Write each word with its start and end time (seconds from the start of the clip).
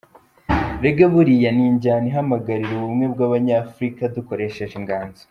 Reggae 0.83 1.07
buriya 1.13 1.49
ni 1.53 1.63
injyana 1.71 2.05
ihamagarira 2.11 2.71
ubumwe 2.75 3.05
bw’abanyafurika 3.13 4.03
dukoresheje 4.15 4.73
inganzo. 4.81 5.19